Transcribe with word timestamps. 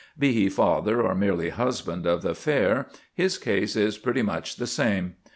Be 0.17 0.31
he 0.31 0.49
father 0.49 0.99
or 1.03 1.13
merely 1.13 1.49
husband 1.49 2.07
of 2.07 2.23
the 2.23 2.33
fair, 2.33 2.87
his 3.13 3.37
case 3.37 3.75
is 3.75 3.99
pretty 3.99 4.23
much 4.23 4.55
the 4.55 4.65
same. 4.65 5.17